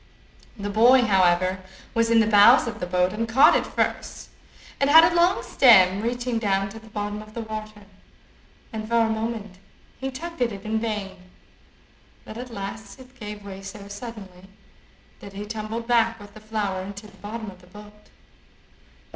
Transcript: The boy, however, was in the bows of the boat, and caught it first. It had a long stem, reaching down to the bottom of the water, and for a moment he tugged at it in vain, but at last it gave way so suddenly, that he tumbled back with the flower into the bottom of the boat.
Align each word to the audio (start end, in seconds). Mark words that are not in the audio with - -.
The 0.57 0.71
boy, 0.71 1.03
however, 1.03 1.59
was 1.93 2.09
in 2.09 2.21
the 2.21 2.25
bows 2.25 2.65
of 2.65 2.79
the 2.79 2.87
boat, 2.87 3.13
and 3.13 3.29
caught 3.29 3.55
it 3.55 3.67
first. 3.67 4.29
It 4.81 4.89
had 4.89 5.03
a 5.03 5.13
long 5.15 5.43
stem, 5.43 6.01
reaching 6.01 6.39
down 6.39 6.69
to 6.69 6.79
the 6.79 6.89
bottom 6.89 7.21
of 7.21 7.35
the 7.35 7.41
water, 7.41 7.83
and 8.73 8.87
for 8.89 8.95
a 9.01 9.07
moment 9.09 9.59
he 9.99 10.09
tugged 10.09 10.41
at 10.41 10.51
it 10.51 10.63
in 10.65 10.79
vain, 10.79 11.17
but 12.25 12.35
at 12.35 12.49
last 12.49 12.99
it 12.99 13.19
gave 13.19 13.45
way 13.45 13.61
so 13.61 13.87
suddenly, 13.89 14.47
that 15.19 15.33
he 15.33 15.45
tumbled 15.45 15.85
back 15.85 16.19
with 16.19 16.33
the 16.33 16.39
flower 16.39 16.81
into 16.81 17.05
the 17.05 17.17
bottom 17.17 17.51
of 17.51 17.61
the 17.61 17.67
boat. 17.67 18.09